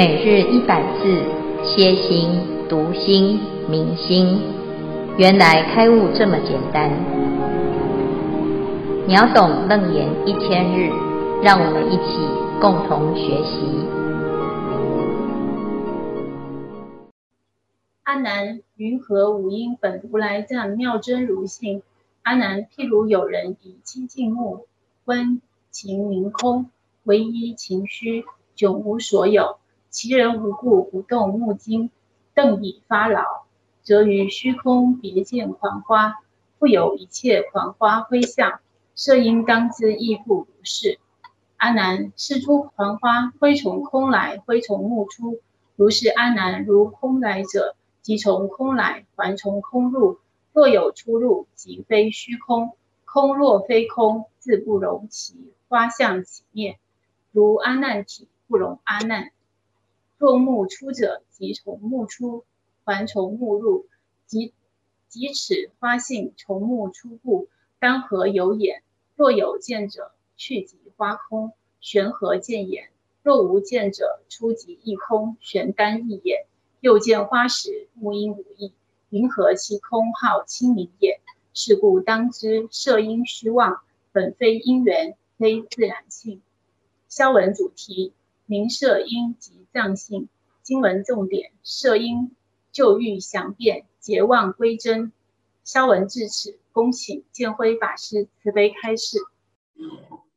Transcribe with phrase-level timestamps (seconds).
[0.00, 1.22] 每日一百字，
[1.62, 2.30] 歇心、
[2.70, 4.40] 读心、明心，
[5.18, 6.90] 原来开悟这么简单。
[9.06, 10.90] 秒懂楞严一千日，
[11.42, 12.16] 让我们一起
[12.62, 13.60] 共同学习。
[18.04, 21.82] 阿难，云何五阴本如来藏妙真如性？
[22.22, 24.64] 阿难，譬如有人以清净目
[25.04, 26.70] 观情明空，
[27.02, 28.24] 唯一情虚，
[28.56, 29.59] 迥无所有。
[29.90, 31.90] 其人无故不动目睛，
[32.32, 33.24] 瞪已发劳，
[33.82, 36.14] 则于虚空别见狂花，
[36.60, 38.60] 复有一切狂花辉相，
[38.94, 41.00] 色应当知亦复如是。
[41.56, 45.40] 阿难，是诸狂花灰从空来，灰从目出。
[45.74, 50.20] 如是阿难，如空来者，即从空来，还从空入。
[50.52, 52.72] 若有出入，即非虚空。
[53.04, 56.78] 空若非空，自不容其花相起灭。
[57.32, 59.32] 如阿难体，不容阿难。
[60.20, 62.44] 若目出者，即从目出，
[62.84, 63.86] 还从目入，
[64.26, 64.52] 即
[65.08, 68.82] 即此花性从目出故，当何有眼？
[69.16, 72.90] 若有见者，去即花空，玄何见眼？
[73.22, 76.44] 若无见者，出即一空，玄单一眼。
[76.80, 78.74] 又见花时，目应无异，
[79.08, 81.18] 云何其空号清明也？
[81.54, 83.80] 是故当知色应虚妄，
[84.12, 86.42] 本非因缘，非自然性。
[87.08, 88.12] 消文主题。
[88.46, 90.28] 名色因即藏性，
[90.62, 92.32] 经文重点：色应
[92.72, 95.12] 旧欲详变，结妄归真。
[95.62, 99.18] 消文至此，恭请见辉法师慈悲开示。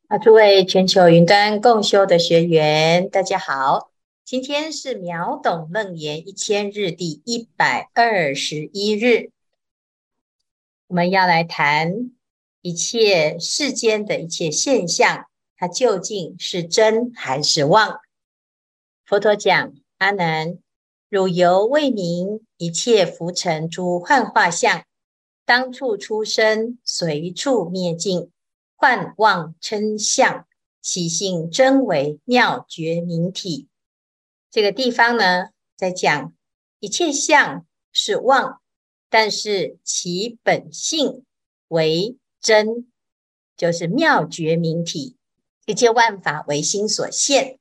[0.06, 3.90] 啊，诸位全球云端共修的学员，大家好，
[4.24, 9.30] 今天是秒懂楞严一千日第一百二十一日，
[10.86, 12.12] 我们要来谈
[12.60, 15.26] 一切世间的一切现象，
[15.56, 17.98] 它究竟是真还是妄？
[19.06, 20.58] 佛陀讲：阿难，
[21.10, 24.82] 汝犹未明一切浮尘诸幻化相，
[25.44, 28.30] 当处出生，随处灭尽，
[28.76, 30.46] 幻妄称相，
[30.80, 33.68] 其性真为妙觉明体。
[34.50, 36.32] 这个地方呢，在讲
[36.78, 38.62] 一切相是妄，
[39.10, 41.26] 但是其本性
[41.68, 42.90] 为真，
[43.54, 45.18] 就是妙觉明体。
[45.66, 47.58] 一切万法唯心所现。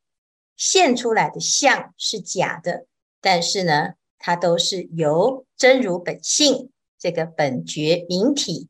[0.56, 2.86] 现出来的相是假的，
[3.22, 8.69] 但是呢，它都是由真如本性这个本觉明体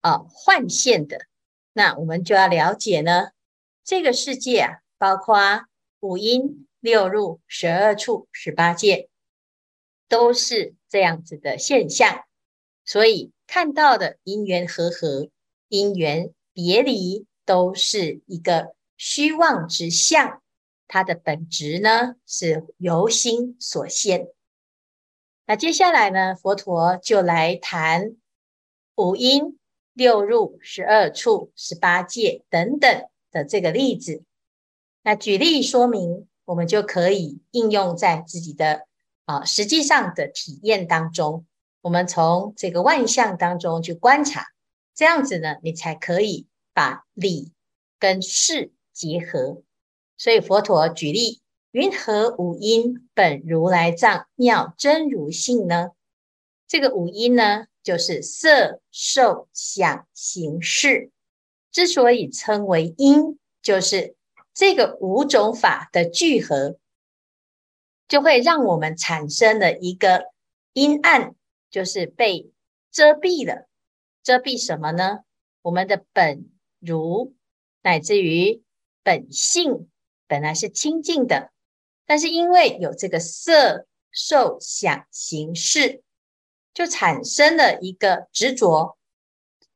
[0.00, 1.26] 啊幻现的。
[1.72, 3.30] 那我们就要了解呢，
[3.82, 5.64] 这个世界啊，包括
[6.00, 9.08] 五阴、六入、十二处、十八界，
[10.08, 12.24] 都是这样子的现象。
[12.84, 15.28] 所以看到的因缘和合、
[15.68, 20.42] 因缘别离，都是一个虚妄之相。
[20.86, 24.28] 它的本质呢，是由心所现。
[25.46, 28.16] 那接下来呢，佛陀就来谈
[28.94, 29.58] 五阴、
[29.92, 34.22] 六入、十二处、十八界等等的这个例子。
[35.02, 38.86] 那举例说明，我们就可以应用在自己的
[39.26, 41.44] 啊实际上的体验当中。
[41.82, 44.46] 我们从这个万象当中去观察，
[44.94, 47.52] 这样子呢，你才可以把理
[47.98, 49.63] 跟事结合。
[50.24, 55.90] 所以佛陀举例，云何五阴本如来藏妙真如性呢？
[56.66, 61.10] 这个五阴呢，就是色、受、想、行、识。
[61.70, 64.16] 之所以称为阴，就是
[64.54, 66.78] 这个五种法的聚合，
[68.08, 70.32] 就会让我们产生了一个
[70.72, 71.34] 阴暗，
[71.68, 72.50] 就是被
[72.90, 73.68] 遮蔽了。
[74.22, 75.18] 遮蔽什么呢？
[75.60, 76.48] 我们的本
[76.80, 77.34] 如，
[77.82, 78.62] 乃至于
[79.02, 79.90] 本性。
[80.26, 81.50] 本来是清净的，
[82.06, 86.02] 但是因为有这个色、受、想、行、识，
[86.72, 88.96] 就产生了一个执着，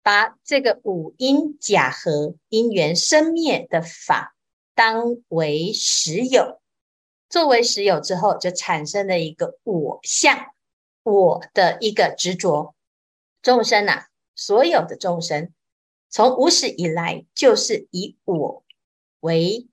[0.03, 4.35] 把这个五因假合、因缘生灭的法
[4.75, 6.61] 当为实有，
[7.29, 10.55] 作为实有之后，就产生了一个我相，
[11.03, 12.75] 我的一个执着。
[13.43, 15.53] 众生呐、所有的众生，
[16.09, 18.65] 从无始以来就是以我
[19.21, 19.69] 为。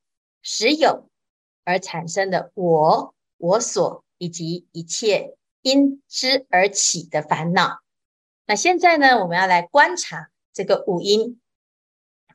[0.47, 1.09] 实有
[1.63, 7.79] 而产生的我、我所以及一切因之而起的烦恼。
[8.45, 11.41] 那现在呢，我们要来观察这个五音，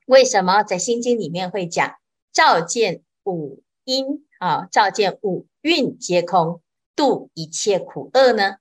[0.06, 2.00] 为什么在心经里面会讲
[2.32, 4.66] 照见五音啊？
[4.72, 6.60] 照见五蕴皆空，
[6.96, 8.56] 度一切苦厄呢？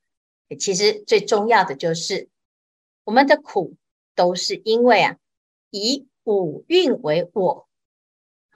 [0.59, 2.29] 其实最重要的就是
[3.03, 3.75] 我们的苦
[4.13, 5.17] 都是因为啊，
[5.71, 7.67] 以五蕴为我。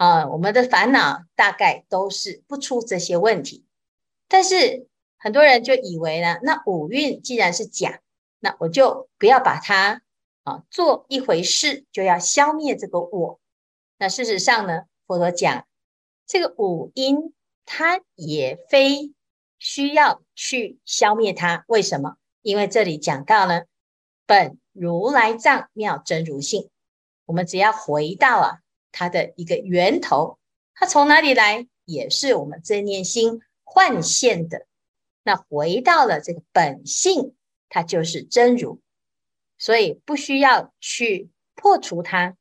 [0.04, 3.66] 啊，我们的烦恼大概都是不出这些问题。
[4.28, 8.02] 但是很多人就以为呢，那五蕴既然是假，
[8.40, 10.02] 那我就不要把它
[10.44, 13.40] 啊做一回事，就要消灭这个我。
[13.98, 15.66] 那事实上呢，佛陀讲
[16.28, 17.34] 这个五阴，
[17.66, 19.14] 它也非
[19.58, 21.64] 需要去消灭它。
[21.70, 22.18] 为什么？
[22.42, 23.62] 因为这里讲到呢，
[24.26, 26.70] 本如来藏妙真如性，
[27.24, 28.60] 我们只要回到啊
[28.94, 30.40] 它的一个源头，
[30.74, 34.66] 它从哪里来，也是我们正念心幻现的。
[35.24, 37.36] 那回到了这个本性，
[37.68, 38.80] 它就是真如，
[39.58, 42.38] 所以不需要去破除它，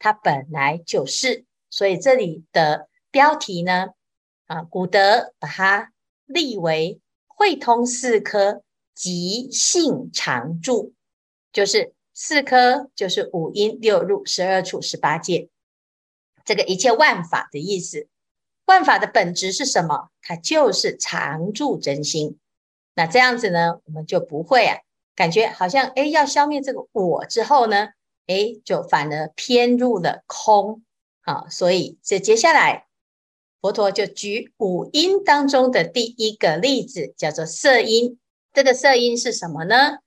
[0.00, 1.44] 它本来就是。
[1.70, 3.90] 所以这里的标题呢，
[4.46, 5.92] 啊，古德把它
[6.26, 8.64] 立为会通四科。
[8.92, 10.92] 即性常住，
[11.54, 15.48] 就是四科，就是五阴六入十二处十八界，
[16.50, 18.08] 这个一切万法的意思。
[18.64, 20.08] 万法的本质是什么？
[20.20, 22.40] 它就是常住真心。
[22.96, 24.78] 那这样子呢，我们就不会啊，
[25.14, 27.90] 感觉好像诶要消灭这个我之后呢，
[28.26, 30.82] 诶就反而偏入了空。
[31.20, 32.88] 好，所以这接下来
[33.60, 38.18] 佛陀就举五音当中的第一个例子，叫做色音。
[38.52, 39.98] 这个色音是什么呢？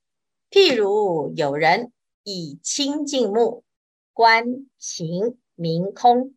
[0.52, 1.94] 譬如有人
[2.24, 3.64] 以清净目
[4.12, 6.36] 观行明空，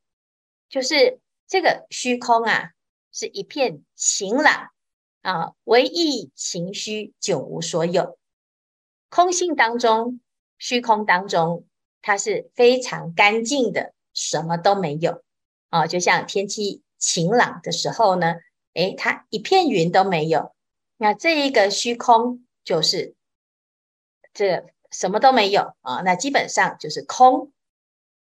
[0.69, 2.73] 就是这个虚空啊，
[3.13, 4.71] 是一片晴朗
[5.23, 8.19] 啊，唯意情虚，久无所有。
[9.09, 10.21] 空性当中，
[10.59, 11.67] 虚空当中，
[12.03, 15.23] 它是非常干净的，什么都没有
[15.71, 15.87] 啊。
[15.87, 18.35] 就像天气晴朗的时候呢，
[18.75, 20.55] 诶，它一片云都没有。
[20.97, 23.15] 那这一个虚空就是
[24.35, 27.53] 这什么都没有啊，那基本上就是空。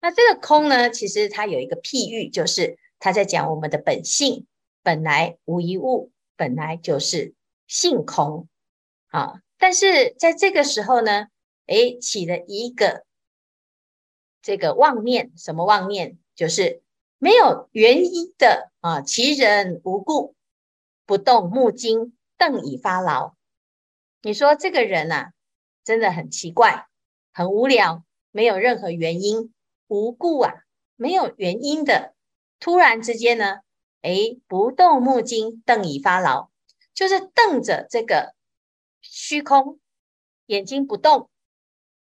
[0.06, 4.46] 那这个空呢，其实它有一个譬喻，就是他在讲我们的本性
[4.84, 7.34] 本来无一物，本来就是
[7.66, 8.46] 性空
[9.08, 9.42] 啊。
[9.58, 11.26] 但是在这个时候呢，
[11.66, 13.04] 诶，起了一个
[14.42, 16.18] 这个妄念，什么妄念？
[16.36, 16.82] 就是
[17.18, 20.36] 没有原因的啊，其人无故，
[21.04, 22.12] 不动目睛。
[22.38, 23.34] 瞪以发劳，
[24.22, 25.32] 你说这个人啊，
[25.82, 26.86] 真的很奇怪，
[27.32, 29.54] 很无聊，没有任何原因，
[29.88, 30.52] 无故啊，
[30.96, 32.14] 没有原因的，
[32.58, 33.60] 突然之间呢，
[34.02, 36.50] 诶，不动目睛，瞪已发牢，
[36.94, 38.34] 就是瞪着这个
[39.00, 39.78] 虚空，
[40.46, 41.30] 眼睛不动。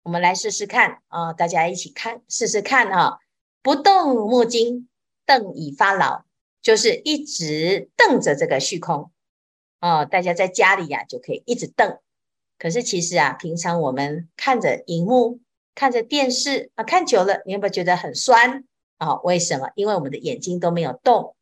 [0.03, 3.19] 我们来试试看啊，大家一起看，试试看啊，
[3.63, 4.89] 不动目睛，
[5.25, 6.25] 瞪已发牢，
[6.61, 9.11] 就是一直瞪着这个虚空。
[9.81, 11.99] 哦，大家在家里呀、就可以一直瞪，
[12.59, 15.41] 可是其实啊，平常我们看着荧幕、
[15.75, 18.65] 看着电视啊，看久了，你有没有觉得很酸
[18.99, 19.71] 啊、为什么？
[19.75, 21.35] 因为我们的眼睛都没有动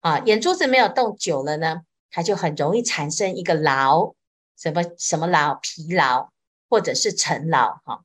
[0.00, 4.14] 啊，眼珠子没有动久了呢，它就很容易产生一个劳，
[4.58, 5.54] 什么什么劳？
[5.54, 6.30] 疲劳
[6.68, 8.04] 或者是尘劳哈。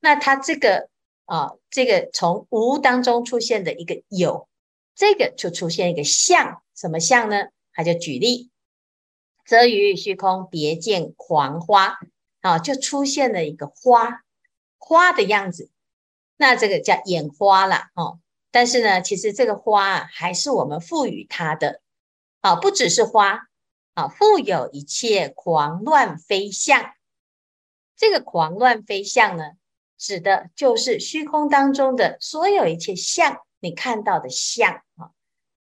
[0.00, 0.88] 那它这个
[1.26, 4.48] 啊，这个从无当中出现的一个有，
[4.94, 7.48] 这个就出现一个相，什么相呢？
[7.72, 8.50] 他就举例。
[9.46, 11.98] 则于虚空别见狂花
[12.40, 14.22] 啊，就出现了一个花
[14.78, 15.70] 花的样子，
[16.36, 18.20] 那这个叫眼花了哦。
[18.50, 21.82] 但是呢，其实这个花啊，还是我们赋予它的
[22.40, 23.48] 啊，不只是花
[23.94, 26.92] 啊，富有一切狂乱非相。
[27.96, 29.52] 这个狂乱非相呢，
[29.98, 35.10] 指的就是虚空当中的所有一切相，你看到的相啊，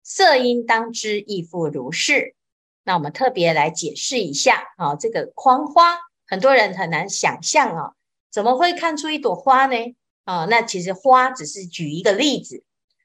[0.03, 2.35] 色应当知亦复如是。
[2.83, 7.93] 那我们特别来解释一下啊，这个狂花，很多人很难想象啊，
[8.31, 9.75] 怎么会看出一朵花呢？
[10.23, 12.63] 啊，那其实花只是举一个例子，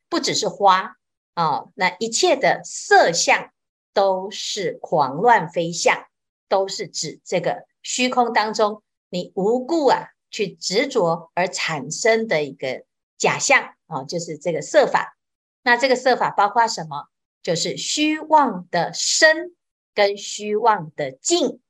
[0.09, 0.97] 不只是花
[1.35, 3.51] 啊，那一切的色相
[3.93, 6.07] 都是狂乱飞相，
[6.49, 12.85] 都是指这个虚空当中你无故啊去执着而产生的一个
[13.17, 15.17] 假象啊，就是这个色法。
[15.63, 17.09] 那这个色法包括什么？
[17.43, 19.55] 就是虚妄的身。
[19.97, 21.61] 跟虚妄的境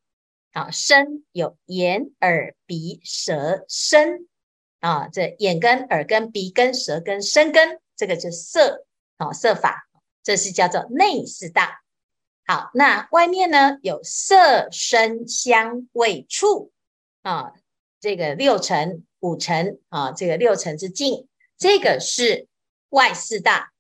[0.55, 4.29] 啊，身有眼、耳、鼻、舌、身
[4.79, 9.89] 啊，这眼根、耳根、鼻根、舌根、身根，这个就是色啊，色法，
[10.23, 11.81] 这是叫做内四大。
[12.47, 16.71] 好，那外面呢有色、声、香、味、触
[17.23, 17.53] 啊，
[17.99, 21.27] 这个六尘、五尘啊，这个六尘之境，
[21.59, 22.47] 这个是
[22.91, 23.73] 外四大。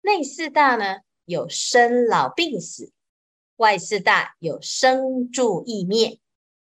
[0.00, 2.90] 内四大呢有生老病死。
[3.58, 6.20] 外四大有生住异灭，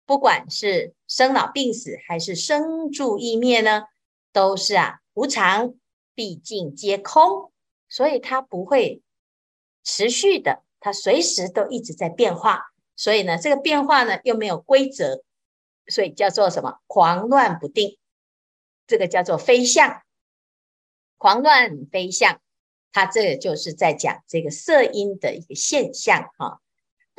[0.07, 3.85] 不管是生老病死还是生住异灭呢，
[4.33, 5.75] 都是啊无常，
[6.17, 7.53] 毕竟皆空。
[7.89, 9.03] 所以它不会
[9.85, 12.73] 持续的，它随时都一直在变化。
[12.97, 15.23] 所以呢，这个变化呢又没有规则，
[15.87, 16.81] 所以叫做什么？
[16.89, 17.99] 狂乱不定。
[18.89, 20.03] 这个叫做非相，
[21.19, 22.41] 狂乱非相。
[22.91, 26.61] 它这个就是在讲这个色音的一个现象哈。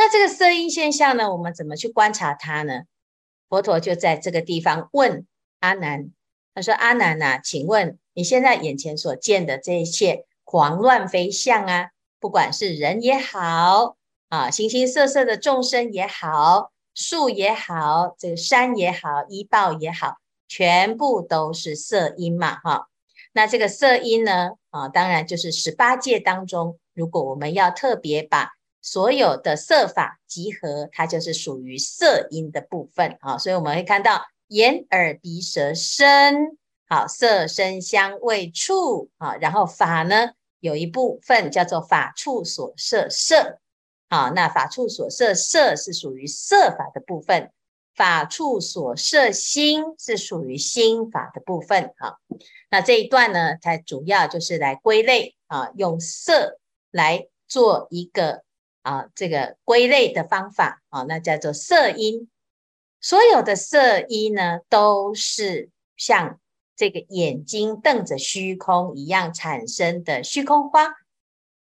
[0.04, 2.86] 那这个色音现象呢，我们怎么去观察它呢？
[3.48, 5.28] 佛陀就在这个地方问
[5.60, 6.10] 阿难，
[6.56, 11.90] 他说：“阿难呐，请问你现在眼前所见的这一切狂乱飞象啊，
[12.20, 13.96] 不管是人也好
[14.30, 20.16] 啊，形形色色的众生也好，树也好，这个山也好，依报也好，
[20.48, 22.88] 全部都是色音嘛，哈。
[23.34, 28.54] 那这个色音呢，啊，当然就是十八界当中，如果我们要特别把。
[28.82, 33.18] 所有的色法集合，它就是属于色音的部分。
[33.22, 36.58] 啊，所以我们会看到眼、耳、鼻、舌、身，
[36.88, 43.60] 好，色、声、香、味、触，啊，然后法呢，有一部分叫做法处所摄色，
[44.10, 47.52] 好，那法处所摄色是属于色法的部分，
[47.96, 52.18] 法处所摄心是属于心法的部分，好，
[52.72, 56.58] 那这一段呢，它主要就是来归类啊，用色
[56.90, 58.44] 来做一个。
[58.82, 62.30] 啊，这个归类的方法啊，那叫做色音。
[63.00, 66.40] 所有的色音呢，都是像
[66.76, 70.88] 这个眼睛瞪着虚空一样产生的虚空花。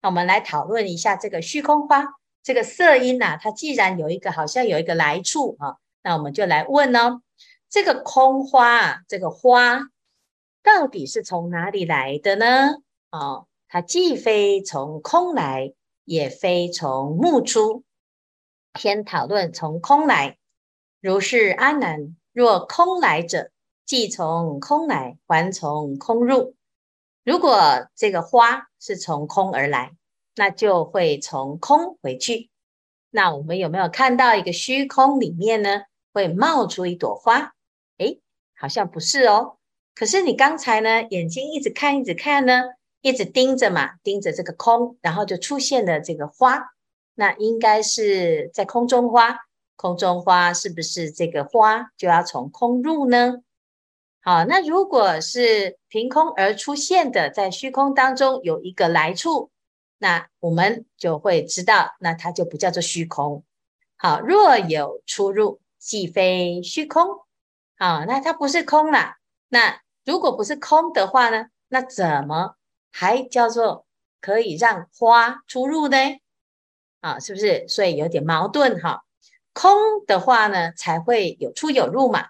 [0.01, 2.07] 那我们来讨论一下这个虚空花，
[2.43, 7.21] 这个色音呐、啊，它既然有一个好像有一个来处啊，那我们就来问哦，
[7.69, 9.81] 这个空花啊，这个花
[10.63, 12.77] 到底是从哪里来的呢？
[13.11, 15.73] 哦，它既非从空来。
[16.07, 17.85] 也非从目出，
[18.79, 20.39] 先讨论从空来。
[21.03, 23.51] 如是阿难，若空来者，
[23.85, 26.55] 即从空来，还从空入。
[27.25, 29.97] 如果这个花是从空而来，
[30.37, 32.51] 那就会从空回去。
[33.11, 35.83] 那我们有没有看到一个虚空里面呢？
[36.13, 37.55] 会冒出一朵花？
[37.99, 38.21] 诶，
[38.55, 39.59] 好像不是哦。
[39.95, 42.76] 可是你刚才呢，眼睛一直看，一直看呢？
[43.07, 46.61] 一直盯着嘛，盯着这个空，然后就出现了这个花。
[47.15, 49.39] 那应该是在空中花，
[49.77, 53.37] 空中花是不是这个花就要从空入呢？
[54.23, 59.53] 好，那如果是凭空而出现的，在虚空当中有一个来处，
[59.99, 63.45] 那我们就会知道，那它就不叫做虚空。
[63.97, 67.21] 好，若有出入，即非虚空。
[67.79, 69.19] 好，那它不是空啦。
[69.49, 71.47] 那如果不是空的话呢？
[71.69, 72.57] 那怎么？
[72.99, 73.85] 还叫做
[74.23, 75.99] 可以让花出入呢？
[77.03, 77.69] 啊，是不是？
[77.69, 79.05] 所以有点矛盾哈。
[79.53, 82.29] 空的话呢，才会有出有入嘛。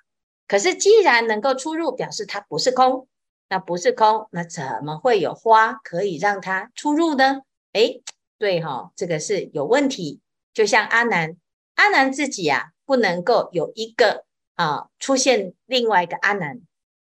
[0.48, 3.06] 可是既然能够出入，表示它不是空。
[3.48, 7.42] 那不是空，那怎么会有花可以让它出入呢？
[7.72, 8.02] 诶，
[8.36, 10.20] 对哈，这个是有问题。
[10.52, 11.36] 就像阿南，
[11.76, 14.24] 阿南自己啊，不能够有一个
[14.56, 16.60] 啊出现另外一个阿南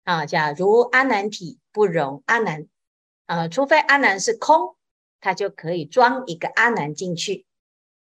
[0.05, 0.25] 啊。
[0.25, 2.69] 假如阿南体不容阿南。
[3.31, 4.75] 呃，除非阿难是空，
[5.21, 7.47] 他就可以装一个阿难进去。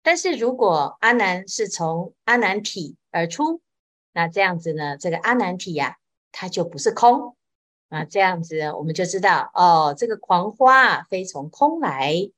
[0.03, 3.61] 但是如果阿难是从阿难体而出，
[4.15, 5.99] 那这样子呢，这个阿难体呀、
[6.33, 7.37] 它就不是空。
[7.91, 12.31] 那这样子我们就知道，哦，这个狂花非从空来。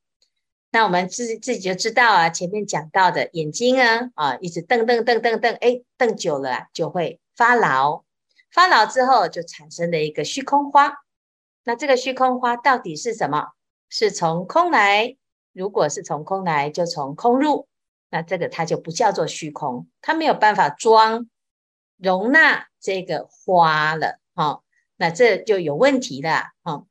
[0.71, 8.03] 那我们自自己就知道啊，前面讲到的眼睛啊，啊，一直瞪瞪瞪瞪瞪，哎，瞪久了就会发牢，
[8.51, 11.05] 发牢之后就产生了一个虚空花。
[11.63, 13.49] 那这个虚空花到底是什么？
[13.89, 15.17] 是从空来。
[15.53, 17.67] 如果是从空来，就从空入。
[18.09, 21.29] 那这个它就不叫做虚空，它没有办法装
[21.97, 24.19] 容纳这个花了。
[24.33, 24.61] 哈，
[24.95, 26.51] 那这就有问题了。
[26.63, 26.85] 哈，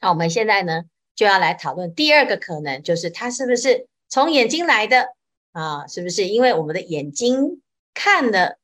[0.00, 5.08] 那我们现在呢就要来讨论第二个可能，就是它是不是从眼睛来的
[5.52, 5.86] 啊？
[5.86, 7.62] 是不是因为我们的眼睛
[7.94, 8.58] 看了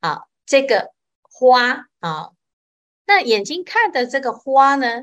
[0.00, 2.30] 啊这个花啊？
[3.10, 5.02] 那眼睛看的这个花呢？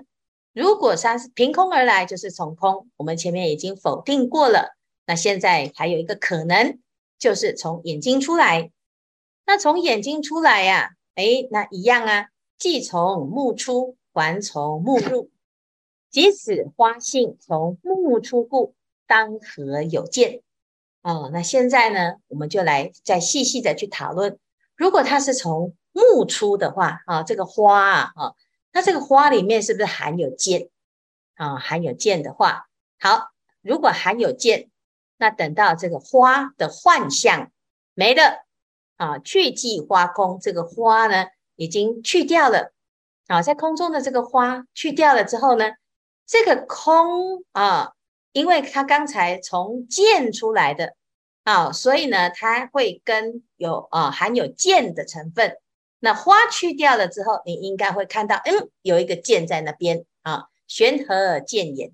[0.54, 2.90] 如果它是凭空而来，就是从空。
[2.96, 4.78] 我们前面已经否定过了。
[5.06, 6.80] 那现在还有一个可能，
[7.20, 8.72] 就是从眼睛出来。
[9.46, 15.30] 那从眼睛出来呀、啊，诶，那一样啊，既从目出，还从目入。
[16.10, 18.74] 即使花性从目出故，
[19.06, 20.44] 当何有见？
[21.04, 24.40] 哦，那现在呢，我们就来再细细的去讨论。
[24.78, 28.34] 如果它是从木出的话啊，这个花啊，啊，
[28.72, 30.70] 那这个花里面是不是含有见
[31.34, 31.58] 啊？
[31.58, 32.68] 含有见的话，
[33.00, 34.70] 好，如果含有见，
[35.18, 37.51] 那等到这个花的幻象
[37.96, 38.46] 没了
[38.98, 41.25] 啊，去即花空，这个花呢
[41.56, 42.74] 已经去掉了
[43.25, 45.72] 啊，在空中的这个花去掉了之后呢，
[46.27, 47.94] 这个空啊，
[48.34, 50.94] 因为它刚才从剑出来的
[51.44, 55.58] 啊，所以呢，它会跟有啊含有剑的成分。
[56.00, 61.92] 那花去掉了之后，你应该会看到，嗯，有一个剑在那边啊，玄和剑眼。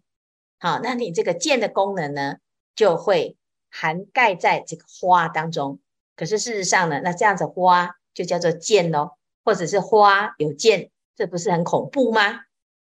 [0.60, 2.36] 好，那你这个剑的功能呢，
[2.76, 3.38] 就会
[3.70, 5.80] 涵盖在这个花当中。
[6.16, 9.12] 可是事实上呢，那这样子花就叫做剑喽，
[9.44, 12.42] 或者是花有剑，这不是很恐怖吗？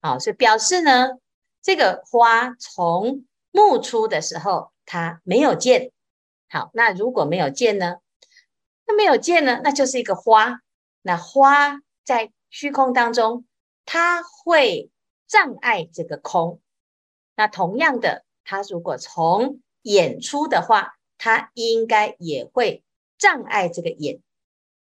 [0.01, 1.09] 好，所以表示呢，
[1.61, 5.91] 这个花从木出的时候，它没有剑。
[6.49, 7.97] 好，那如果没有剑呢？
[8.85, 10.61] 那没有剑呢，那就是一个花。
[11.01, 13.45] 那花在虚空当中，
[13.85, 14.89] 它会
[15.27, 16.61] 障碍这个空。
[17.35, 22.83] 那同样的，它如果从眼出的话，它应该也会
[23.17, 24.21] 障碍这个眼。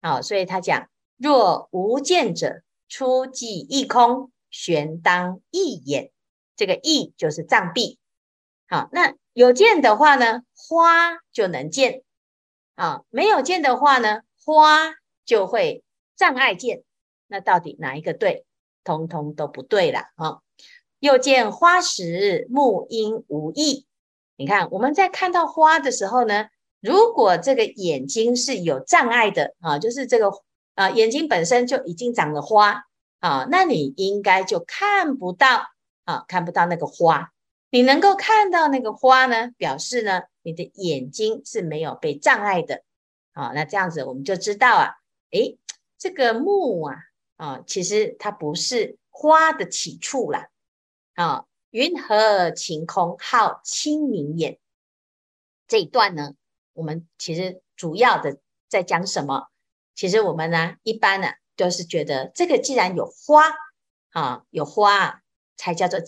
[0.02, 6.10] 好，所以他讲：若无见者，出即一空，玄当一眼。
[6.56, 7.96] 这个一就是障蔽。
[8.68, 12.02] 好，那有见的话呢，花就能见。
[12.74, 15.84] 啊，没有见的话呢，花就会。
[16.20, 16.82] 障碍见，
[17.28, 18.44] 那到底哪一个对？
[18.84, 20.40] 通通都不对了啊！
[20.98, 23.86] 又见花时，木应无异。
[24.36, 26.48] 你看我们在看到花的时候呢，
[26.80, 30.30] 如果这个眼睛是有障碍的啊，就是这个
[30.74, 32.82] 啊眼睛本身就已经长了花
[33.20, 35.68] 啊，那你应该就看不到
[36.04, 37.32] 啊，看不到那个花。
[37.70, 42.82] 你能够看到那个花呢，表示呢你的眼睛是没有被障碍的
[43.32, 43.52] 啊。
[43.54, 44.94] 那这样子我们就知道啊，
[45.30, 45.56] 诶。
[46.00, 46.96] 这个木啊，
[47.36, 50.48] 啊，其实它不是花的起处啦。
[51.14, 54.58] 啊，云何晴空号清明眼？
[55.68, 56.32] 这一段呢，
[56.72, 59.48] 我们其实主要的在讲什么？
[59.94, 63.44] 其实我们呢，一般呢，都是觉得这个既然有花
[64.12, 65.20] 啊，有花
[65.58, 66.00] 才叫做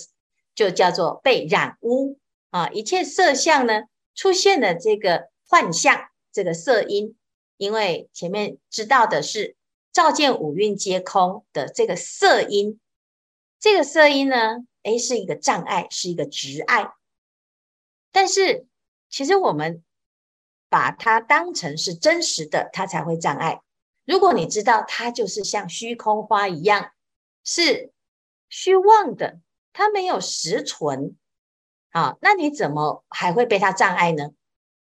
[0.55, 3.83] 就叫做被染污啊，一切色相呢
[4.15, 7.15] 出现了这个幻象，这个色音，
[7.59, 9.55] 因为前面知道的是。
[9.93, 12.81] 照见五蕴皆空的这个色音，
[13.61, 16.93] 这个色音呢，诶，是一个障碍，是一个执碍。
[18.11, 18.67] 但是
[19.11, 19.85] 其实我们
[20.69, 23.61] 把它当成是真实的，它才会障碍。
[24.05, 26.93] 如果你知道它就是像虚空花一样，
[27.45, 27.93] 是
[28.49, 29.41] 虚妄的，
[29.73, 31.17] 它没有实存，
[31.91, 34.31] 啊，那你怎么还会被它障碍呢？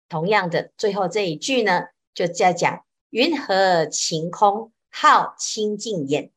[0.09, 4.71] 同样的，最后这一句呢，就在讲云何晴空。
[4.97, 6.31] 号清净眼，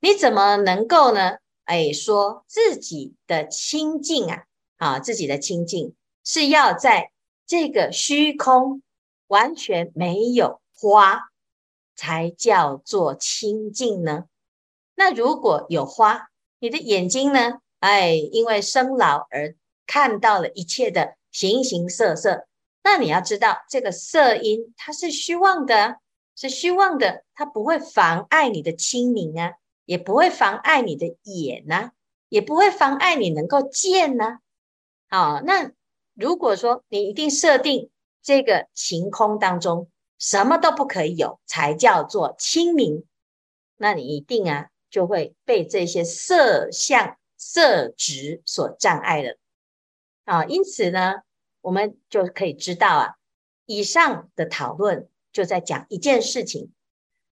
[0.00, 1.36] 你怎么能够呢？
[1.64, 4.44] 哎，说自己的清净啊，
[4.78, 5.94] 啊，自己的清净
[6.24, 7.12] 是要在
[7.46, 8.82] 这个虚空
[9.26, 11.20] 完全没有花，
[11.94, 14.24] 才叫做清净呢？
[14.94, 17.58] 那如果有花，你的眼睛呢？
[17.80, 19.54] 哎，因为生老而
[19.86, 22.46] 看到了一切的形形色色，
[22.82, 25.98] 那你要知道，这个色音它是虚妄的。
[26.40, 29.54] 是虚妄的，它不会妨碍你的清明啊，
[29.86, 31.92] 也不会妨碍你的眼呐、啊，
[32.28, 34.38] 也不会妨碍你能够见呐、
[35.08, 35.34] 啊。
[35.34, 35.72] 好，那
[36.14, 37.90] 如果说你一定设定
[38.22, 43.04] 这个晴空当中什么都不可以有，才叫做清明，
[43.76, 49.36] 那你一定啊就会被这些色相、色执所障碍了。
[50.24, 51.14] 啊，因此呢，
[51.62, 53.16] 我们就可以知道啊，
[53.66, 55.08] 以上的讨论。
[55.38, 56.72] 就在讲一件事情，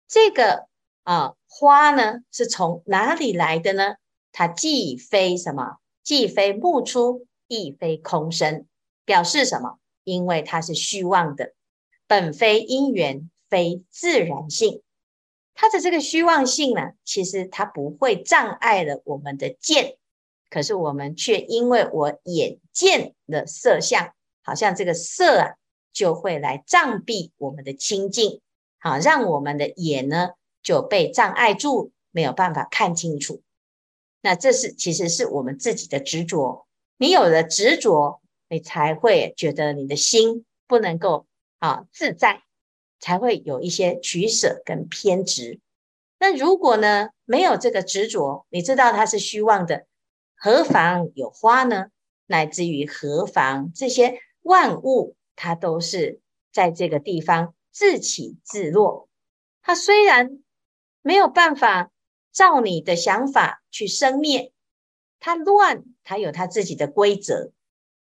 [0.07, 0.69] 这个
[1.03, 3.95] 啊花呢是从哪里来的呢？
[4.31, 8.65] 它既非什么，既非目出，亦非空生，
[9.03, 9.79] 表示什么？
[10.05, 11.51] 因为它是虚妄的，
[12.07, 14.81] 本非因缘，非自然性。
[15.53, 19.97] 它的这个虚妄性呢，其实它不会障碍了我们的见，
[20.49, 25.58] 可是我们却因为我眼见的色相，好像这个色啊。
[25.91, 28.41] 就会来障蔽我们的清净，
[28.79, 30.29] 好，让我们的眼呢
[30.63, 33.41] 就被障碍住，没有办法看清楚。
[34.21, 36.67] 那这是其实是我们自己的执着。
[36.97, 41.25] 你有了执着，你才会觉得你的心不能够
[41.59, 42.43] 啊自在，
[42.99, 45.59] 才会有一些取舍跟偏执。
[46.19, 49.85] 那如果呢没有这个执着，你知道它是虚妄的，
[50.35, 51.87] 何妨有花呢？
[52.25, 55.15] 乃至于何妨这些万物？
[55.41, 56.19] 它都是
[56.51, 59.07] 在这个地方自起自落，
[59.61, 60.43] 它虽然
[61.01, 61.91] 没有办法
[62.33, 64.51] 照你的想法去生灭，
[65.21, 67.53] 它乱，它有它自己的规则。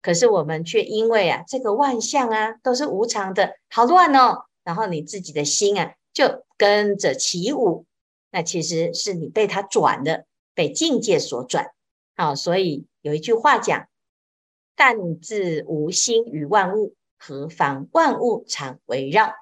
[0.01, 4.45] 可是我们却因为啊，这个万象啊都是无常的，好乱哦。
[4.63, 7.85] 然后你自己的心啊就跟着起舞，
[8.31, 11.67] 那其实是你被它转的，被境界所转
[12.15, 13.87] 好，所以有一句话讲
[14.75, 19.33] ：“但自无心于万物，何妨万物常围绕。”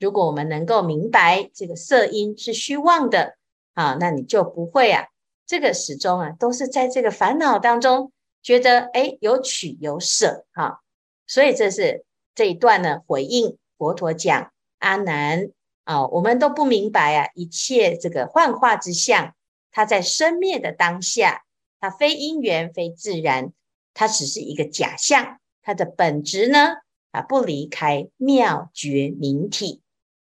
[0.00, 3.36] 如果我们能够明白这个色音是虚妄的
[3.72, 5.06] 啊，那你就不会啊，
[5.46, 10.82] 这个始终啊都是在这个烦恼当中，觉得哎有取有舍哈。
[11.26, 15.48] 所以这是这一段呢回应佛陀讲阿难
[15.84, 19.34] 啊，我们都不明白啊，一切这个幻化之相，
[19.72, 21.44] 它在生灭的当下，
[21.80, 23.52] 它非因缘非自然，
[23.94, 26.74] 它只是一个假象，它的本质呢
[27.10, 29.82] 啊不离开妙觉明体。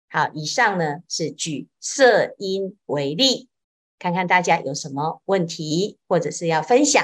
[0.09, 3.49] 好，以上呢是举色音为例，
[3.99, 7.03] 看看大家有什么问题或者是要分享。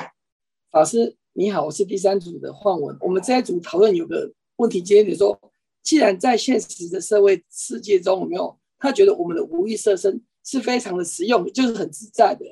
[0.71, 2.97] 法师你好，我是第三组的幻文。
[3.01, 5.37] 我们这一组讨论有个问题，今天你说，
[5.83, 12.45] 既然在现实的社会世界中，有没有他觉得我们的无欲色身是非常的实用，就是很自在的，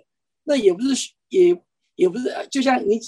[0.45, 1.63] 那也不是也
[1.95, 3.01] 也不是，就像你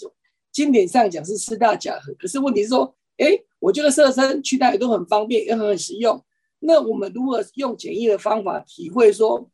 [0.53, 6.25] 经典上讲是四大假合，可是问题是说，哎，我觉得色身去哪里都很方便，也很实用。
[6.59, 9.51] 那我们如何用简易的方法体会说，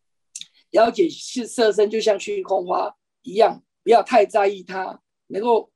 [0.71, 5.71] 了解是色身就像虚空花一样，不要太在意它，能够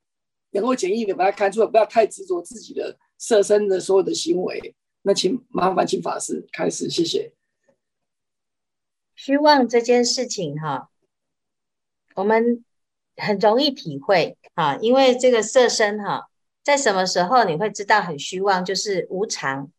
[0.50, 4.74] 能够简易的把它看出来，不要太执着自己的色身的所有的行为。
[5.02, 7.32] 那请麻烦请法师开始，谢谢。
[9.14, 10.90] 虚妄这件事情哈，
[12.14, 12.64] 我们
[13.16, 16.29] 很容易体会啊，因为这个色身哈，
[16.62, 19.70] 在什么时候你会知道很虚妄，就是无常。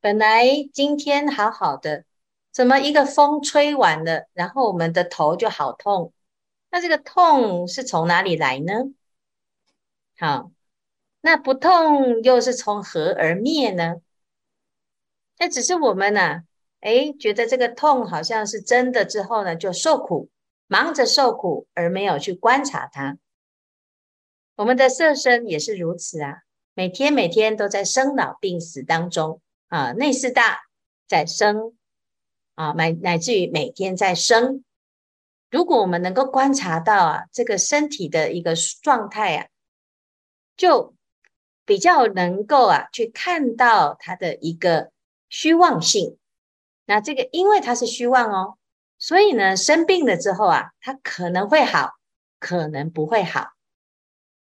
[0.00, 2.04] 本来今天好好的，
[2.52, 6.12] 怎么一个风吹完了，然后我们的头就好痛？
[6.70, 8.74] 那这个痛是从哪里来呢？
[10.16, 10.50] 好，
[11.20, 13.96] 那不痛又是从何而灭呢？
[15.38, 16.42] 那只是我们呢、啊，
[16.80, 20.28] 哎，觉得这个痛好像是真的之后呢，就受苦，
[20.68, 23.18] 忙着受苦而没有去观察它。
[24.58, 26.38] 我们的色身也是如此啊，
[26.74, 29.40] 每天每天都在生老病死当中。
[29.68, 30.62] 啊，内四大
[31.06, 31.76] 在生
[32.56, 34.64] 啊，乃乃至于每天在生。
[35.48, 39.46] 如果我们能够观察到啊，这个身体的一个状态啊，
[40.56, 40.96] 就
[41.64, 44.90] 比较能够啊，去看到它的一个
[45.28, 46.18] 虚妄性。
[46.84, 48.58] 那这个因为它是虚妄哦，
[48.98, 51.92] 所以呢，生病了之后啊，它可能会好，
[52.40, 53.50] 可能不会好。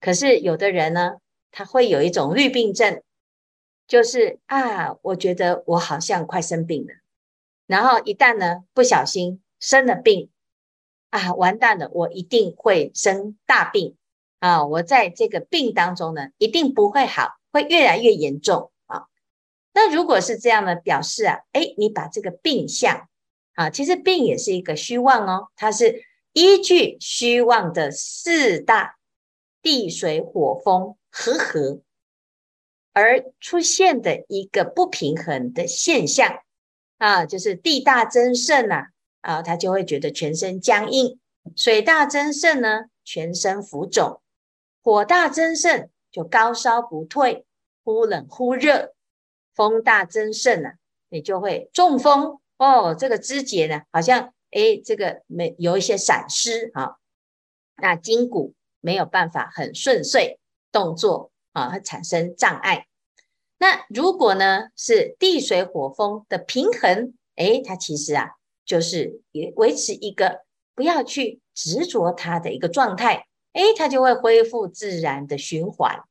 [0.03, 1.13] 可是有的人呢，
[1.51, 3.03] 他会有一种绿病症。
[3.89, 6.95] 就是啊，我觉得我好像快生病了，
[7.67, 10.31] 然后一旦呢不小心生了病
[11.11, 13.97] 啊，完蛋了，我一定会生大病
[14.39, 14.65] 啊！
[14.65, 19.09] 我在这个病当中呢，一定不会好，会越来越严重啊。
[19.75, 23.09] 那如果是这样的表示啊，诶，你把这个病相
[23.57, 28.97] 啊，其实病也是一个虚妄哦，它是依据虚妄的四大
[29.63, 31.81] 地水火风和合。
[32.93, 36.41] 而出现的一个不平衡的现象
[36.99, 38.89] 啊，就是地大增盛呐，
[39.23, 41.19] 啊，他就会觉得全身僵硬；
[41.57, 44.21] 水大增盛呢，全身浮肿；
[44.83, 47.47] 火大增盛就高烧不退，
[47.83, 48.93] 忽冷忽热；
[49.55, 50.73] 风大增盛呢，
[51.09, 52.95] 你就会中风哦。
[52.95, 56.97] 这个肢节呢，好像诶，这个没有一些闪失啊，
[57.77, 60.39] 那筋骨没有办法很顺遂
[60.71, 61.31] 动作。
[61.55, 62.87] 啊，会产生障碍。
[63.59, 68.31] 那如果呢是地水火风的平衡，诶，它其实啊
[68.65, 76.05] 就是也维持一个不要去执着它的一个状态，诶，它就会恢复自然的循环。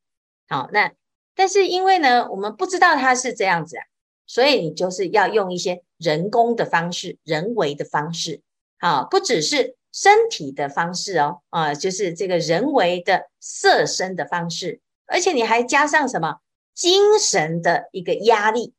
[0.47, 0.91] 好，那
[1.33, 3.83] 但是因为呢我们不知道它是这样子啊，
[4.27, 8.43] 所以你就是要用一些人工的方式、人为的方式，
[8.77, 14.79] 好，不只是身体的方式哦，啊，就是这个人为的色身的方式。
[15.05, 16.37] 而且你还加上什么
[16.73, 18.73] 精神的一个压力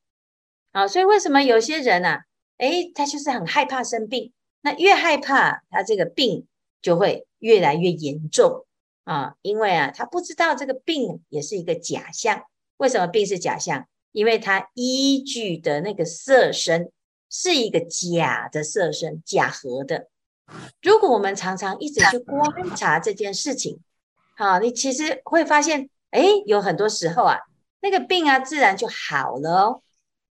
[0.73, 0.89] 啊？
[0.89, 2.25] 所以为什么有些人啊，
[2.59, 6.47] 诶，他就是很害怕生病，那越害怕，他这个病
[6.81, 8.65] 就会越来越严重
[9.05, 9.35] 啊！
[9.43, 12.45] 因为啊，他不知道这个病也是一个假象。
[12.79, 13.87] 为什么病是假象？
[14.13, 16.91] 因为他依据的那个色身
[17.29, 20.09] 是一个假的色身，假合的。
[20.83, 22.45] 如果我们常常一直去观
[22.77, 23.81] 察这件事情，
[24.37, 25.89] 好，你其实会发现。
[26.13, 27.39] 哎，有很多时候啊，
[27.81, 29.83] 那个病啊，自然就好了哦。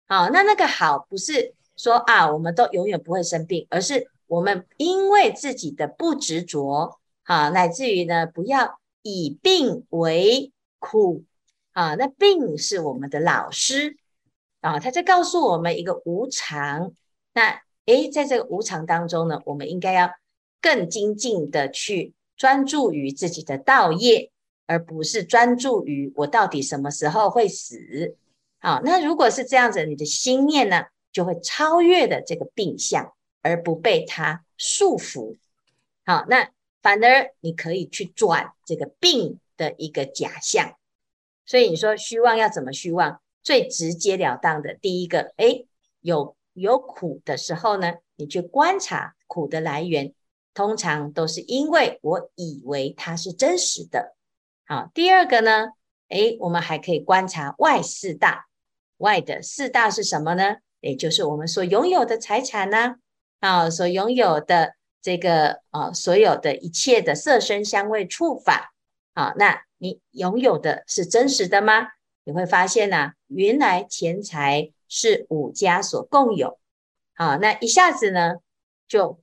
[0.07, 11.25] 好，那那个好不是说啊，我们都永远不会生病，而是我们因为自己的不执着，啊，乃至于呢，不要以病为苦
[11.73, 11.95] 啊。
[11.95, 13.97] 那病是我们的老师
[14.61, 16.93] 啊，他在告诉我们一个无常。
[17.33, 20.09] 那哎，在这个无常当中呢，我们应该要
[20.61, 24.31] 更精进的去专注于自己的道业，
[24.65, 28.15] 而不是专注于我到底什么时候会死。
[28.59, 35.37] 好，那如果是这样子，你的心念呢，就会超越的这个病相，而不被它束缚。
[36.05, 36.49] 好，那
[36.81, 40.75] 反而你可以去转这个病的一个假象。
[41.45, 43.21] 所以你说虚妄要怎么虚妄？
[43.43, 45.67] 最直截了当的第一个，诶，
[46.01, 50.13] 有有苦的时候呢，你去观察苦的来源，
[50.53, 54.15] 通常都是因为我以为它是真实的。
[54.65, 55.67] 好，第二个呢，
[56.09, 58.45] 诶，我们还可以观察外四大，
[58.97, 60.55] 外的四大是什么呢？
[60.79, 62.95] 也就是我们所拥有的财产呢，
[63.41, 68.73] 啊，所拥有的这个啊，所有的一切的色声香味触法，
[69.13, 71.89] 啊，那你拥有的是真实的吗？
[72.23, 76.59] 你会发现呢、啊，原来钱财是五家所共有，
[77.15, 78.35] 啊，那一下子呢
[78.87, 79.19] 就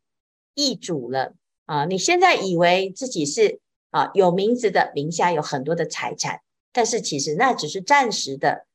[0.55, 1.35] 易主了
[1.67, 1.85] 啊！
[1.85, 6.41] 你现在以为自己是啊有名字的，名下有很多的财产，
[6.73, 8.67] 但是其实那只是暂时的。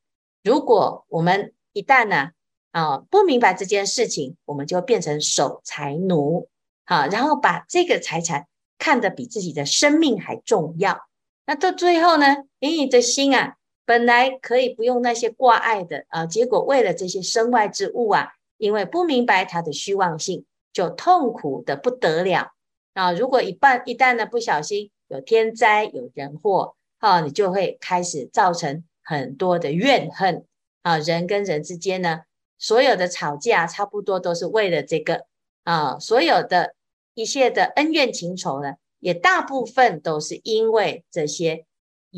[0.44, 2.30] 如果我们一旦呢
[2.72, 6.48] 啊不明白这件事情，我们就变成守财奴，
[6.86, 8.48] 好、啊，然后把这个财产
[8.80, 11.08] 看得比自己的生命还重要，
[11.46, 13.57] 那到最后呢，你的心啊。
[13.88, 22.52] 本来可以不用那些挂碍的啊，结果为了这些身外之物啊，因为不明白它的虚妄性，就痛苦的不得了
[22.94, 23.14] 啊！
[23.14, 30.44] 如果一半一旦呢不小心有天灾有人祸，啊，你就会开始造成很多的怨恨
[30.82, 30.98] 啊！
[30.98, 32.24] 人跟人之间呢，
[32.58, 35.28] 所有的吵架差不多都是为了这个
[35.64, 36.76] 啊，所有的
[37.14, 41.64] 一切的恩怨情仇呢，也大部分都是因为这些。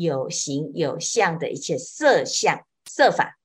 [0.00, 3.38] 有形有相的一切色相色法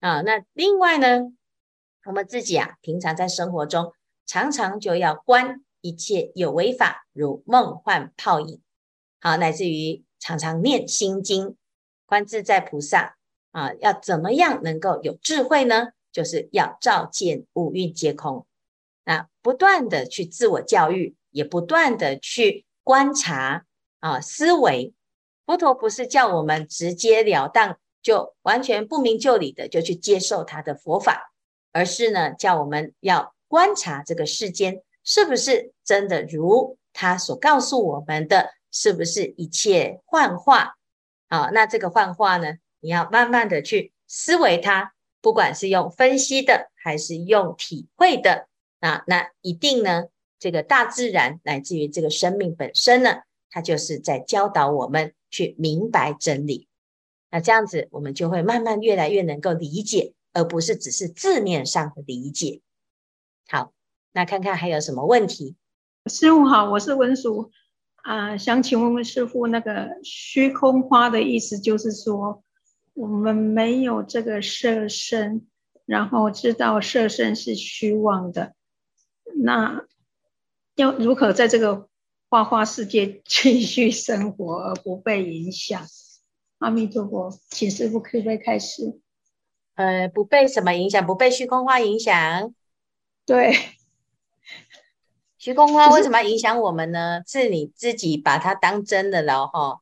[0.00, 1.32] 啊，那另外呢，
[2.06, 3.92] 我们自己啊，平常在生活中
[4.24, 8.62] 常常就要观一切有为法，如梦幻泡影，
[9.20, 11.56] 好，乃至于常常念心经，
[12.06, 13.16] 观自在菩萨
[13.50, 15.88] 啊，要怎么样能够有智慧呢？
[16.10, 18.46] 就是要照见五蕴皆空，
[19.04, 23.66] 那不断的去自我教育，也不断的去观察
[23.98, 24.94] 啊，思维。
[25.50, 31.32] 佛陀不是叫我们直截了当就完全不明就里的就去接受他的佛法，
[31.72, 40.76] 而是呢叫我们要观察这个世间是不是真的如他所告诉我们的，是不是一切幻化？
[41.26, 48.46] 啊，那这个幻化呢，你要慢慢的去思维它，不管是用分析的还是用体会的
[48.78, 50.04] 啊，那一定呢
[50.38, 55.12] 这个大自然乃至于这个生命本身呢，它就是在教导我们。
[55.30, 56.66] 去明白真理，
[57.30, 62.60] 那这样子我们就会慢慢越来越能够理解，而不是只是字面上的理解。
[63.48, 63.72] 好，
[64.12, 65.54] 那看看还有什么问题？
[66.06, 67.52] 师傅好，我是文殊
[67.96, 72.42] 啊，想请问问师傅，那个虚空花的意思就是说，
[72.94, 75.46] 我们没有这个色身，
[75.86, 78.54] 然后知道色身是虚妄的，
[79.36, 79.84] 那
[80.74, 81.89] 要如何在这个？
[82.30, 85.84] 花花世界继续生活而不被影响。
[86.58, 89.00] 阿弥陀佛，请师傅可以开始？
[89.74, 91.04] 呃，不被什么影响？
[91.04, 92.54] 不被虚空花影响？
[93.26, 93.58] 对。
[95.38, 97.22] 虚空花为什么影响我们呢？
[97.26, 99.80] 是你自己把它当真的了哈。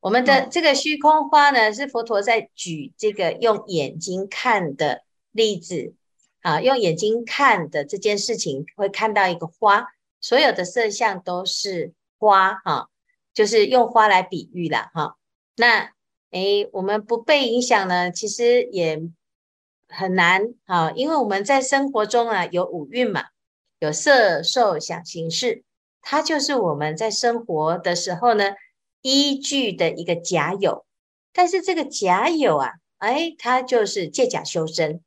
[0.00, 5.94] 我们的这个虚空花呢，是佛陀在举这个用眼睛看的例子
[6.40, 9.86] 啊，用眼睛看的这件事情，会看到一个花。
[10.24, 12.88] 所有的色相都是花哈，
[13.34, 15.18] 就是用花来比喻了哈。
[15.54, 15.92] 那
[16.30, 19.02] 诶，我们不被影响呢，其实也
[19.86, 23.26] 很难哈，因为我们在生活中啊有五蕴嘛，
[23.80, 25.62] 有色受想行识，
[26.00, 28.54] 它就是我们在生活的时候呢
[29.02, 30.86] 依据的一个假有。
[31.34, 35.02] 但是这个假有啊，诶，它就是借假修真。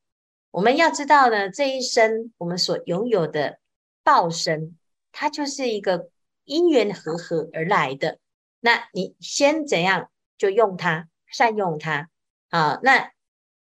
[0.52, 3.58] 我们要知道呢，这一生我们所拥有的
[4.04, 4.77] 报身。
[5.20, 6.12] 它就是一个
[6.46, 8.20] 因缘和合而来的，
[8.60, 12.12] 那你先怎样就用它，善用它
[12.50, 12.80] 啊？
[12.84, 13.12] 那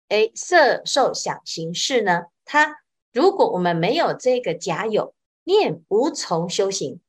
[0.09, 2.23] 诶，色受想行识呢？
[2.43, 2.75] 它
[3.13, 5.15] 如果我们没有这个假有，
[5.45, 6.99] 你也无从修行。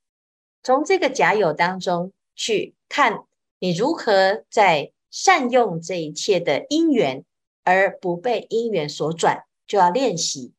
[0.63, 3.25] 从这个假有当中去看，
[3.59, 7.25] 你如何在善用这一切的因缘，
[7.65, 10.53] 而不被因缘所转，就要练习。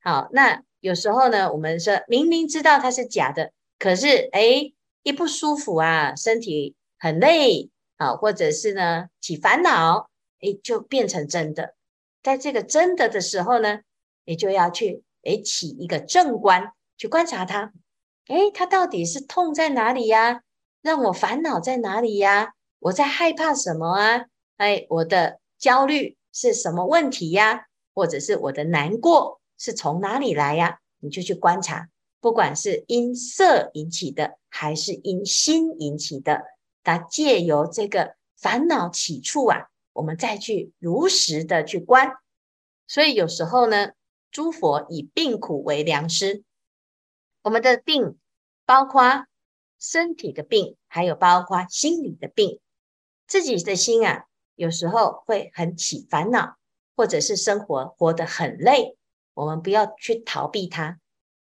[0.00, 0.62] 好，那。
[0.88, 4.72] 有时候呢，我们说明明知道它是假的，可是诶，
[5.02, 10.08] 一不舒服啊，身体很累啊，或者是呢起烦恼，
[10.40, 11.74] 诶，就变成真的。
[12.22, 13.80] 在这个真的的时候呢，
[14.24, 17.70] 你就要去诶起一个正观，去观察它，
[18.28, 20.40] 诶，它到底是痛在哪里呀？
[20.80, 22.54] 让我烦恼在哪里呀？
[22.78, 24.24] 我在害怕什么啊？
[24.56, 27.66] 哎，我的焦虑是什么问题呀？
[27.94, 30.80] 或者是我的难过是从哪里来呀？
[31.00, 31.88] 你就去观察，
[32.20, 36.42] 不管是因色引起的，还是因心引起的，
[36.82, 42.12] 那借由这个烦恼起处啊，我们再去如实的去观。
[42.86, 43.92] 所以有时候呢，
[44.30, 46.42] 诸佛以病苦为良师，
[47.42, 48.18] 我们的病
[48.66, 49.26] 包括
[49.78, 52.60] 身体的病，还有包括心理的病。
[53.28, 54.24] 自己的心啊，
[54.56, 56.56] 有时候会很起烦恼，
[56.96, 58.97] 或者是生活活得很累，
[59.38, 60.98] 我们不要去逃避它。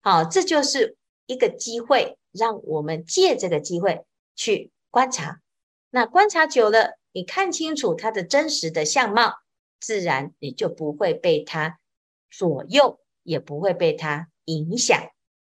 [0.02, 4.04] 好，这就是一个机会，让我们借这个机会
[4.36, 5.40] 去观察。
[5.88, 9.36] 那观察久了，你看清楚它的真实的相貌，
[9.80, 11.78] 自然你就不会被它
[12.30, 15.00] 左右，也不会被它影响。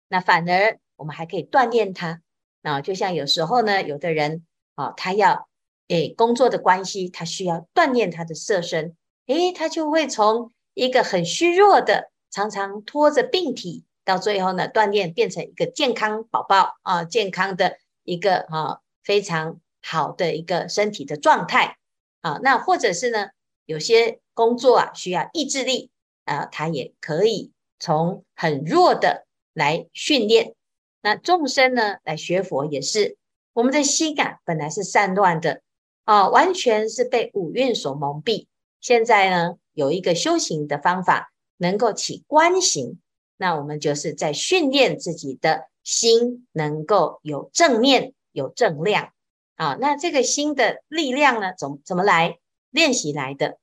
[0.08, 2.24] 那反而我们还可以锻炼它。
[2.63, 4.43] 那就像有时候呢，有的人
[4.74, 5.48] 啊，他要。
[5.89, 8.96] 诶，工作的关系，他需要锻炼他的色身，
[9.28, 21.78] 诶，他就会从一个很虚弱的，常常拖着病体，到最后呢，锻炼变成一个健康宝宝啊，健康的一个啊，非常好的一个身体的状态
[22.22, 22.39] 啊。
[22.41, 23.30] 那或者是呢，
[23.67, 25.91] 有些工作啊需要意志力
[26.26, 30.56] 啊，他也可以从很弱的来训练。
[31.04, 33.17] 那众生呢，来学佛也是，
[33.54, 35.62] 我们的心感本来是散乱的。
[36.06, 38.48] 啊，完全是被五蕴所蒙蔽。
[38.82, 43.00] 现在呢，有一个修行的方法，能够起观行，
[43.38, 49.12] 那我们就是在训练自己的心，能够有正念、有正量。
[49.56, 52.39] 啊，那这个心的力量呢，怎怎么来
[52.72, 53.60] 练习来的？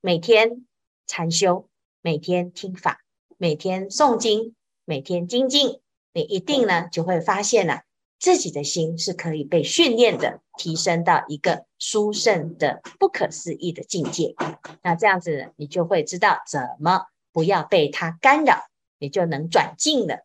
[0.00, 0.66] 每天
[1.06, 1.68] 禅修，
[2.02, 3.00] 每天听法，
[3.38, 5.80] 每天诵经，每天精进，
[6.12, 7.84] 你一定呢就会发现啊。
[8.20, 14.34] 自己的心是可以被训练的，提升到一个殊胜的、不可思议的境界。
[14.82, 18.64] 那这样子，你就会知道怎么不要被它干扰，
[18.98, 20.24] 你就能转进了。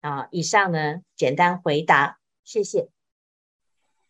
[0.00, 2.88] 啊，以上呢，简单回答，谢谢。